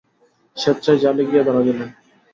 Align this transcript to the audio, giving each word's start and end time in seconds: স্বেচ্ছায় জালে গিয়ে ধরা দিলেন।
স্বেচ্ছায় 0.57 0.99
জালে 1.03 1.23
গিয়ে 1.29 1.43
ধরা 1.47 1.61
দিলেন। 1.67 1.89